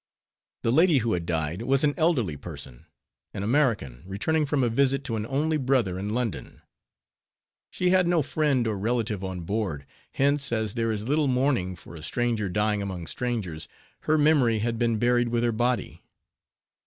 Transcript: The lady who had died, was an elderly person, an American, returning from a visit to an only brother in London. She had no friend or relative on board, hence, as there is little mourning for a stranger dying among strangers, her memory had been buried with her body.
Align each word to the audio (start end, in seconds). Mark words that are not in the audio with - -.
The 0.63 0.71
lady 0.71 0.97
who 0.97 1.13
had 1.13 1.27
died, 1.27 1.61
was 1.61 1.83
an 1.83 1.93
elderly 1.95 2.35
person, 2.35 2.87
an 3.35 3.43
American, 3.43 4.01
returning 4.07 4.47
from 4.47 4.63
a 4.63 4.67
visit 4.69 5.03
to 5.03 5.15
an 5.15 5.27
only 5.27 5.57
brother 5.57 5.99
in 5.99 6.09
London. 6.09 6.63
She 7.69 7.91
had 7.91 8.07
no 8.07 8.23
friend 8.23 8.65
or 8.65 8.79
relative 8.79 9.23
on 9.23 9.41
board, 9.41 9.85
hence, 10.13 10.51
as 10.51 10.73
there 10.73 10.91
is 10.91 11.07
little 11.07 11.27
mourning 11.27 11.75
for 11.75 11.93
a 11.95 12.01
stranger 12.01 12.49
dying 12.49 12.81
among 12.81 13.05
strangers, 13.05 13.67
her 13.99 14.17
memory 14.17 14.57
had 14.57 14.79
been 14.79 14.97
buried 14.97 15.27
with 15.27 15.43
her 15.43 15.51
body. 15.51 16.01